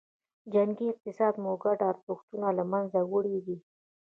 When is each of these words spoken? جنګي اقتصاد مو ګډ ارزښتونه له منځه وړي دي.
جنګي 0.53 0.85
اقتصاد 0.91 1.33
مو 1.43 1.51
ګډ 1.63 1.79
ارزښتونه 1.91 2.47
له 2.57 2.63
منځه 2.71 2.99
وړي 3.11 3.37
دي. 3.45 3.57